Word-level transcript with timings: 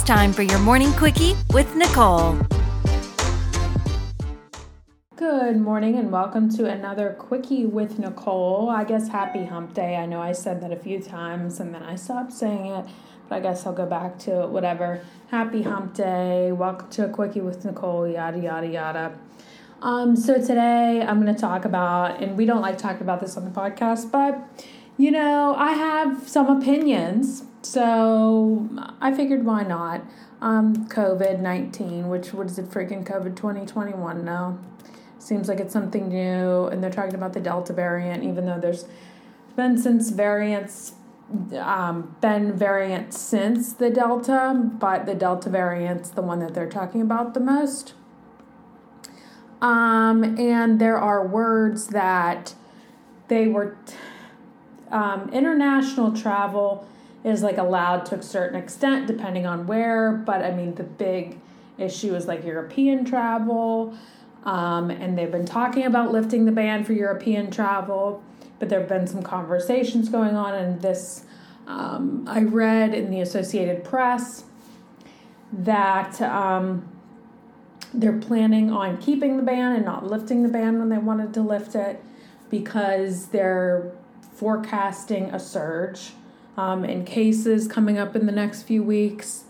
It's 0.00 0.08
time 0.08 0.32
for 0.32 0.40
your 0.40 0.58
morning 0.60 0.94
quickie 0.94 1.34
with 1.52 1.76
Nicole. 1.76 2.38
Good 5.14 5.60
morning 5.60 5.96
and 5.96 6.10
welcome 6.10 6.48
to 6.56 6.64
another 6.64 7.14
quickie 7.18 7.66
with 7.66 7.98
Nicole. 7.98 8.70
I 8.70 8.84
guess 8.84 9.08
happy 9.08 9.44
hump 9.44 9.74
day. 9.74 9.96
I 9.96 10.06
know 10.06 10.18
I 10.22 10.32
said 10.32 10.62
that 10.62 10.72
a 10.72 10.76
few 10.76 11.02
times 11.02 11.60
and 11.60 11.74
then 11.74 11.82
I 11.82 11.96
stopped 11.96 12.32
saying 12.32 12.64
it, 12.64 12.86
but 13.28 13.34
I 13.36 13.40
guess 13.40 13.66
I'll 13.66 13.74
go 13.74 13.84
back 13.84 14.18
to 14.20 14.44
it. 14.44 14.48
Whatever. 14.48 15.02
Happy 15.30 15.60
hump 15.60 15.92
day. 15.92 16.50
Welcome 16.50 16.88
to 16.92 17.04
a 17.04 17.10
quickie 17.10 17.42
with 17.42 17.62
Nicole. 17.66 18.08
Yada 18.08 18.38
yada 18.38 18.68
yada. 18.68 19.18
Um, 19.82 20.16
so 20.16 20.40
today 20.40 21.04
I'm 21.06 21.20
going 21.20 21.34
to 21.34 21.38
talk 21.38 21.66
about, 21.66 22.22
and 22.22 22.38
we 22.38 22.46
don't 22.46 22.62
like 22.62 22.78
talking 22.78 23.02
about 23.02 23.20
this 23.20 23.36
on 23.36 23.44
the 23.44 23.50
podcast, 23.50 24.10
but 24.10 24.48
you 24.96 25.10
know, 25.10 25.54
I 25.56 25.72
have 25.72 26.26
some 26.26 26.46
opinions, 26.46 27.44
so 27.62 28.68
I 29.00 29.12
figured 29.14 29.44
why 29.44 29.62
not? 29.62 30.02
Um, 30.40 30.88
COVID 30.88 31.40
19, 31.40 32.08
which, 32.08 32.32
what 32.32 32.46
is 32.46 32.58
it, 32.58 32.70
freaking 32.70 33.04
COVID 33.04 33.36
2021 33.36 34.24
now? 34.24 34.58
Seems 35.18 35.48
like 35.48 35.60
it's 35.60 35.72
something 35.72 36.08
new, 36.08 36.66
and 36.66 36.82
they're 36.82 36.90
talking 36.90 37.14
about 37.14 37.34
the 37.34 37.40
Delta 37.40 37.74
variant, 37.74 38.24
even 38.24 38.46
though 38.46 38.58
there's 38.58 38.86
been 39.54 39.76
since 39.76 40.08
variants, 40.10 40.94
um, 41.58 42.16
been 42.22 42.54
variants 42.54 43.18
since 43.18 43.74
the 43.74 43.90
Delta, 43.90 44.58
but 44.78 45.04
the 45.04 45.14
Delta 45.14 45.50
variant's 45.50 46.08
the 46.08 46.22
one 46.22 46.38
that 46.40 46.54
they're 46.54 46.70
talking 46.70 47.02
about 47.02 47.34
the 47.34 47.40
most. 47.40 47.92
Um, 49.60 50.38
and 50.38 50.80
there 50.80 50.96
are 50.96 51.26
words 51.26 51.88
that 51.88 52.54
they 53.28 53.46
were. 53.46 53.76
T- 53.84 53.94
um, 54.90 55.30
international 55.32 56.12
travel 56.12 56.86
is 57.24 57.42
like 57.42 57.58
allowed 57.58 58.06
to 58.06 58.16
a 58.16 58.22
certain 58.22 58.60
extent 58.60 59.06
depending 59.06 59.46
on 59.46 59.66
where, 59.66 60.12
but 60.12 60.42
I 60.42 60.52
mean, 60.52 60.74
the 60.74 60.84
big 60.84 61.38
issue 61.78 62.14
is 62.14 62.26
like 62.26 62.44
European 62.44 63.04
travel. 63.04 63.96
Um, 64.44 64.90
and 64.90 65.18
they've 65.18 65.30
been 65.30 65.44
talking 65.44 65.84
about 65.84 66.12
lifting 66.12 66.46
the 66.46 66.52
ban 66.52 66.84
for 66.84 66.94
European 66.94 67.50
travel, 67.50 68.22
but 68.58 68.68
there 68.68 68.80
have 68.80 68.88
been 68.88 69.06
some 69.06 69.22
conversations 69.22 70.08
going 70.08 70.34
on, 70.34 70.54
and 70.54 70.80
this 70.80 71.24
um, 71.66 72.24
I 72.26 72.40
read 72.40 72.94
in 72.94 73.10
the 73.10 73.20
Associated 73.20 73.84
Press 73.84 74.44
that 75.52 76.20
um, 76.22 76.88
they're 77.92 78.18
planning 78.18 78.70
on 78.70 78.96
keeping 78.98 79.36
the 79.36 79.42
ban 79.42 79.76
and 79.76 79.84
not 79.84 80.06
lifting 80.06 80.42
the 80.42 80.48
ban 80.48 80.78
when 80.78 80.88
they 80.88 80.98
wanted 80.98 81.34
to 81.34 81.42
lift 81.42 81.74
it 81.74 82.02
because 82.48 83.26
they're 83.26 83.92
forecasting 84.32 85.24
a 85.34 85.38
surge 85.38 86.12
um, 86.56 86.84
in 86.84 87.04
cases 87.04 87.68
coming 87.68 87.98
up 87.98 88.16
in 88.16 88.26
the 88.26 88.32
next 88.32 88.62
few 88.62 88.82
weeks. 88.82 89.44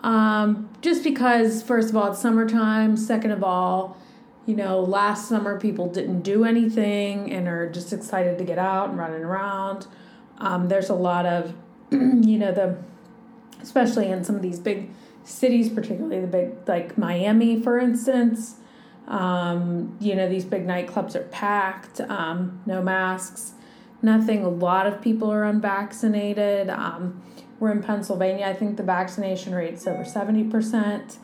Um, 0.00 0.68
just 0.80 1.02
because, 1.02 1.62
first 1.62 1.90
of 1.90 1.96
all, 1.96 2.12
it's 2.12 2.20
summertime. 2.20 2.96
Second 2.96 3.32
of 3.32 3.42
all, 3.42 3.96
you 4.46 4.54
know, 4.54 4.80
last 4.80 5.28
summer 5.28 5.58
people 5.58 5.88
didn't 5.88 6.22
do 6.22 6.44
anything 6.44 7.32
and 7.32 7.48
are 7.48 7.68
just 7.68 7.92
excited 7.92 8.38
to 8.38 8.44
get 8.44 8.58
out 8.58 8.90
and 8.90 8.98
running 8.98 9.22
around. 9.22 9.86
Um, 10.38 10.68
there's 10.68 10.88
a 10.88 10.94
lot 10.94 11.26
of, 11.26 11.54
you 11.90 12.38
know, 12.38 12.52
the, 12.52 12.78
especially 13.60 14.08
in 14.08 14.24
some 14.24 14.36
of 14.36 14.42
these 14.42 14.60
big 14.60 14.90
cities, 15.24 15.68
particularly 15.68 16.20
the 16.20 16.26
big, 16.26 16.52
like 16.66 16.96
Miami, 16.96 17.60
for 17.60 17.78
instance. 17.78 18.54
Um, 19.08 19.96
you 20.00 20.14
know, 20.14 20.28
these 20.28 20.44
big 20.44 20.66
nightclubs 20.66 21.14
are 21.14 21.24
packed, 21.24 22.00
um, 22.02 22.60
no 22.66 22.82
masks 22.82 23.54
nothing. 24.02 24.44
A 24.44 24.48
lot 24.48 24.86
of 24.86 25.00
people 25.00 25.30
are 25.30 25.44
unvaccinated. 25.44 26.70
Um, 26.70 27.22
we're 27.60 27.72
in 27.72 27.82
Pennsylvania. 27.82 28.46
I 28.46 28.54
think 28.54 28.76
the 28.76 28.82
vaccination 28.82 29.54
rate's 29.54 29.86
over 29.86 30.04
70%, 30.04 31.16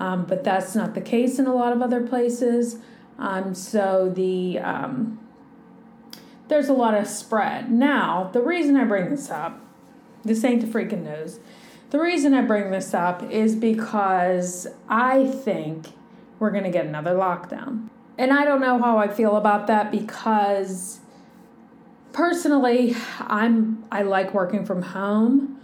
um, 0.00 0.24
but 0.24 0.42
that's 0.42 0.74
not 0.74 0.94
the 0.94 1.00
case 1.00 1.38
in 1.38 1.46
a 1.46 1.54
lot 1.54 1.72
of 1.72 1.82
other 1.82 2.06
places. 2.06 2.78
Um, 3.18 3.54
so 3.54 4.12
the 4.14 4.58
um, 4.58 5.20
there's 6.48 6.68
a 6.68 6.72
lot 6.72 6.94
of 6.94 7.06
spread. 7.06 7.70
Now, 7.70 8.30
the 8.32 8.42
reason 8.42 8.76
I 8.76 8.84
bring 8.84 9.10
this 9.10 9.30
up, 9.30 9.60
this 10.24 10.44
ain't 10.44 10.60
the 10.60 10.66
freaking 10.66 11.02
news. 11.02 11.40
The 11.90 12.00
reason 12.00 12.34
I 12.34 12.42
bring 12.42 12.70
this 12.70 12.94
up 12.94 13.22
is 13.30 13.54
because 13.54 14.66
I 14.88 15.26
think 15.26 15.88
we're 16.38 16.50
going 16.50 16.64
to 16.64 16.70
get 16.70 16.86
another 16.86 17.14
lockdown. 17.14 17.88
And 18.18 18.32
I 18.32 18.44
don't 18.44 18.60
know 18.60 18.78
how 18.78 18.98
I 18.98 19.08
feel 19.08 19.36
about 19.36 19.66
that 19.68 19.90
because 19.90 21.00
personally, 22.16 22.96
I'm 23.20 23.84
I 23.92 24.02
like 24.02 24.32
working 24.32 24.64
from 24.64 24.80
home. 24.80 25.60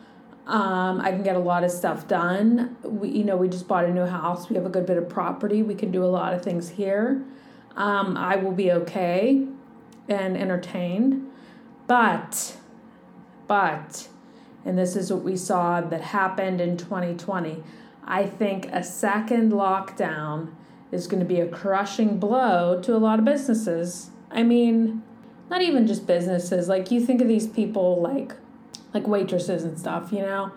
Um, 0.46 1.00
I 1.00 1.10
can 1.10 1.22
get 1.22 1.34
a 1.34 1.40
lot 1.40 1.64
of 1.64 1.70
stuff 1.70 2.06
done. 2.06 2.76
We, 2.84 3.08
you 3.08 3.24
know, 3.24 3.36
we 3.36 3.48
just 3.48 3.66
bought 3.66 3.86
a 3.86 3.92
new 3.92 4.04
house. 4.04 4.50
We 4.50 4.56
have 4.56 4.66
a 4.66 4.68
good 4.68 4.84
bit 4.84 4.98
of 4.98 5.08
property. 5.08 5.62
We 5.62 5.74
can 5.74 5.90
do 5.90 6.04
a 6.04 6.06
lot 6.06 6.34
of 6.34 6.42
things 6.42 6.68
here. 6.68 7.24
Um, 7.74 8.16
I 8.18 8.36
will 8.36 8.52
be 8.52 8.70
okay 8.70 9.46
and 10.08 10.36
entertained, 10.36 11.30
but, 11.86 12.56
but, 13.46 14.08
and 14.64 14.76
this 14.76 14.94
is 14.94 15.10
what 15.10 15.22
we 15.22 15.36
saw 15.36 15.80
that 15.80 16.02
happened 16.02 16.60
in 16.60 16.76
2020. 16.76 17.62
I 18.04 18.26
think 18.26 18.66
a 18.72 18.84
second 18.84 19.52
lockdown 19.52 20.52
is 20.90 21.06
going 21.06 21.20
to 21.20 21.26
be 21.26 21.40
a 21.40 21.46
crushing 21.46 22.18
blow 22.18 22.82
to 22.82 22.94
a 22.94 22.98
lot 22.98 23.18
of 23.18 23.24
businesses. 23.24 24.10
I 24.30 24.42
mean, 24.42 25.02
not 25.52 25.60
even 25.60 25.86
just 25.86 26.06
businesses 26.06 26.66
like 26.66 26.90
you 26.90 26.98
think 26.98 27.20
of 27.20 27.28
these 27.28 27.46
people 27.46 28.00
like 28.00 28.32
like 28.94 29.06
waitresses 29.06 29.62
and 29.62 29.78
stuff 29.78 30.10
you 30.10 30.20
know? 30.20 30.50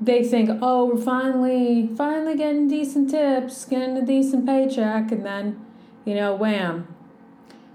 They 0.00 0.22
think 0.22 0.50
oh 0.62 0.84
we're 0.84 1.02
finally 1.02 1.90
finally 1.96 2.36
getting 2.36 2.68
decent 2.68 3.10
tips 3.10 3.64
getting 3.64 3.96
a 3.96 4.06
decent 4.06 4.46
paycheck 4.46 5.10
and 5.10 5.26
then 5.26 5.60
you 6.04 6.14
know 6.14 6.32
wham. 6.36 6.94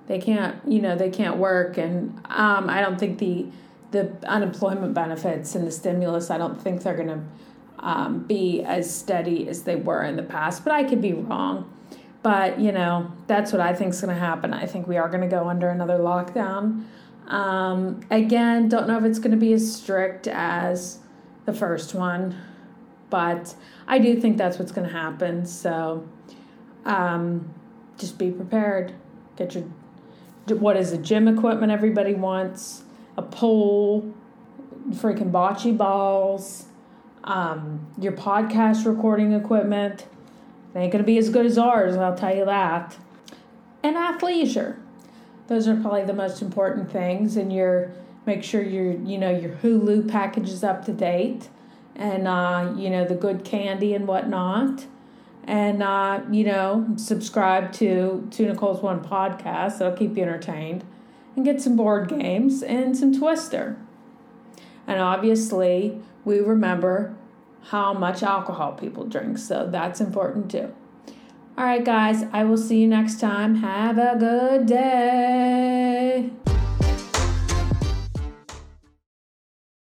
They 0.07 0.17
can't 0.17 0.55
you 0.65 0.81
know 0.81 0.95
they 0.95 1.09
can't 1.09 1.37
work 1.37 1.77
and 1.77 2.17
um, 2.25 2.69
i 2.69 2.79
don't 2.81 2.97
think 2.97 3.19
the 3.19 3.47
the 3.91 4.11
unemployment 4.25 4.93
benefits 4.93 5.55
and 5.55 5.67
the 5.67 5.71
stimulus 5.71 6.29
i 6.29 6.37
don't 6.37 6.59
think 6.61 6.83
they're 6.83 6.95
to 7.05 7.21
um, 7.79 8.23
be 8.23 8.63
as 8.63 8.93
steady 8.93 9.47
as 9.49 9.63
they 9.63 9.75
were 9.75 10.03
in 10.03 10.15
the 10.15 10.23
past 10.23 10.63
but 10.63 10.73
i 10.73 10.83
could 10.83 11.01
be 11.01 11.13
wrong 11.13 11.69
but, 12.23 12.57
you 12.57 12.71
know, 12.71 13.11
that's 13.27 13.51
what 13.51 13.61
I 13.61 13.73
think 13.73 13.93
is 13.93 14.01
going 14.01 14.13
to 14.13 14.19
happen. 14.19 14.53
I 14.53 14.65
think 14.65 14.87
we 14.87 14.97
are 14.97 15.09
going 15.09 15.21
to 15.21 15.27
go 15.27 15.49
under 15.49 15.69
another 15.69 15.97
lockdown. 15.97 16.85
Um, 17.27 17.99
again, 18.09 18.69
don't 18.69 18.87
know 18.87 18.97
if 18.97 19.03
it's 19.03 19.19
going 19.19 19.31
to 19.31 19.37
be 19.37 19.51
as 19.53 19.75
strict 19.75 20.27
as 20.27 20.99
the 21.45 21.53
first 21.53 21.93
one, 21.93 22.35
but 23.09 23.55
I 23.87 23.99
do 23.99 24.19
think 24.19 24.37
that's 24.37 24.57
what's 24.57 24.71
going 24.71 24.87
to 24.87 24.93
happen. 24.93 25.45
So 25.45 26.07
um, 26.85 27.53
just 27.97 28.17
be 28.17 28.31
prepared. 28.31 28.93
Get 29.35 29.55
your, 29.55 29.65
what 30.57 30.77
is 30.77 30.91
the 30.91 30.97
gym 30.97 31.27
equipment 31.27 31.71
everybody 31.71 32.13
wants, 32.13 32.83
a 33.17 33.21
pole, 33.21 34.13
freaking 34.91 35.31
bocce 35.31 35.75
balls, 35.77 36.67
um, 37.25 37.85
your 37.99 38.13
podcast 38.13 38.85
recording 38.85 39.33
equipment 39.33 40.05
it 40.73 40.79
ain't 40.79 40.91
going 40.91 41.03
to 41.03 41.07
be 41.07 41.17
as 41.17 41.29
good 41.29 41.45
as 41.45 41.57
ours, 41.57 41.95
I'll 41.95 42.15
tell 42.15 42.35
you 42.35 42.45
that. 42.45 42.97
And 43.83 43.95
athleisure. 43.95 44.77
Those 45.47 45.67
are 45.67 45.75
probably 45.75 46.05
the 46.05 46.13
most 46.13 46.41
important 46.41 46.91
things. 46.91 47.35
And 47.37 47.51
your 47.51 47.91
make 48.25 48.43
sure 48.43 48.61
your 48.61 48.93
you 48.93 49.17
know 49.17 49.29
your 49.29 49.51
Hulu 49.57 50.09
package 50.09 50.49
is 50.49 50.63
up 50.63 50.85
to 50.85 50.93
date, 50.93 51.49
and 51.95 52.27
uh, 52.27 52.73
you 52.77 52.89
know 52.89 53.05
the 53.05 53.15
good 53.15 53.43
candy 53.43 53.93
and 53.93 54.07
whatnot. 54.07 54.85
And 55.45 55.83
uh, 55.83 56.21
you 56.31 56.45
know 56.45 56.87
subscribe 56.95 57.73
to 57.73 58.27
to 58.31 58.45
Nicole's 58.45 58.81
One 58.81 59.03
podcast. 59.03 59.79
That'll 59.79 59.97
keep 59.97 60.15
you 60.15 60.23
entertained, 60.23 60.83
and 61.35 61.45
get 61.45 61.61
some 61.61 61.75
board 61.75 62.09
games 62.09 62.63
and 62.63 62.97
some 62.97 63.17
Twister. 63.17 63.77
And 64.87 64.99
obviously, 64.99 66.01
we 66.25 66.39
remember 66.39 67.15
how 67.69 67.93
much 67.93 68.23
alcohol 68.23 68.73
people 68.73 69.05
drink. 69.05 69.37
So 69.37 69.67
that's 69.69 70.01
important 70.01 70.51
too. 70.51 70.73
All 71.57 71.65
right, 71.65 71.83
guys, 71.83 72.23
I 72.33 72.43
will 72.45 72.57
see 72.57 72.79
you 72.81 72.87
next 72.87 73.19
time. 73.19 73.55
Have 73.55 73.97
a 73.97 74.15
good 74.17 74.65
day. 74.65 76.31